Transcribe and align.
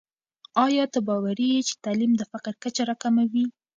آیا 0.65 0.85
ته 0.93 0.99
باوري 1.07 1.47
یې 1.55 1.61
چې 1.67 1.73
تعلیم 1.85 2.11
د 2.17 2.21
فقر 2.31 2.53
کچه 2.63 2.81
راکموي؟ 2.89 3.45